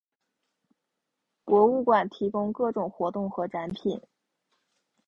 [1.45, 4.01] 博物馆提供各种活动和展品。